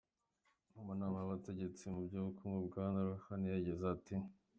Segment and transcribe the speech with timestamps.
[0.85, 4.15] Mu nama y'abategetsi mu by'ubukungu, Bwana Rouhani yagize ati:.